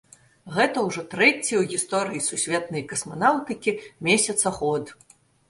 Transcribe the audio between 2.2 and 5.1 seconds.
сусветнай касманаўтыкі месяцаход.